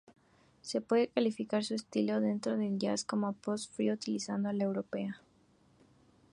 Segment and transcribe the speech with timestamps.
[0.63, 5.21] Se puede calificar su estilo dentro del jazz como post-free estilizado "a la europea".